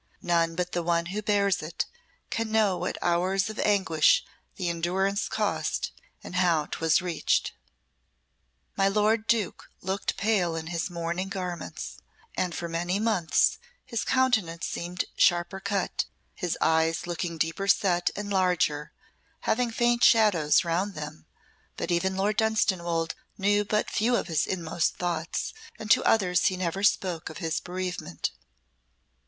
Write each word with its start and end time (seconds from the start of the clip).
None 0.23 0.55
but 0.55 0.71
the 0.71 0.81
one 0.81 1.05
who 1.13 1.21
bears 1.21 1.61
it 1.61 1.85
can 2.31 2.51
know 2.51 2.75
what 2.75 2.97
hours 3.03 3.51
of 3.51 3.59
anguish 3.59 4.25
the 4.55 4.67
endurance 4.67 5.29
cost 5.29 5.91
and 6.23 6.37
how 6.37 6.65
'twas 6.65 7.03
reached. 7.03 7.51
My 8.75 8.87
lord 8.87 9.27
Duke 9.27 9.69
looked 9.79 10.17
pale 10.17 10.55
in 10.55 10.65
his 10.73 10.89
mourning 10.89 11.29
garments, 11.29 11.99
and 12.35 12.55
for 12.55 12.67
many 12.67 12.97
months 12.99 13.59
his 13.85 14.03
countenance 14.03 14.65
seemed 14.65 15.05
sharper 15.17 15.59
cut, 15.59 16.05
his 16.33 16.57
eyes 16.59 17.05
looking 17.05 17.37
deeper 17.37 17.67
set 17.67 18.09
and 18.15 18.31
larger, 18.31 18.93
having 19.41 19.69
faint 19.69 20.03
shadows 20.03 20.65
round 20.65 20.95
them, 20.95 21.27
but 21.77 21.91
even 21.91 22.15
Lord 22.17 22.37
Dunstanwolde 22.37 23.13
knew 23.37 23.63
but 23.63 23.91
few 23.91 24.15
of 24.15 24.25
his 24.29 24.47
inmost 24.47 24.95
thoughts, 24.95 25.53
and 25.77 25.91
to 25.91 26.03
others 26.05 26.45
he 26.47 26.57
never 26.57 26.81
spoke 26.81 27.29
of 27.29 27.37
his 27.37 27.59
bereavement. 27.59 28.31